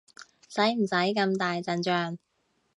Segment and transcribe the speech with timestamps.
[0.49, 2.17] 使唔使咁大陣仗？